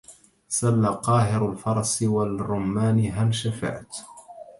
سل 0.47 0.85
قاهر 0.85 1.49
الفرس 1.51 2.01
والرومان 2.03 3.11
هل 3.15 3.35
شفعت 3.35 3.97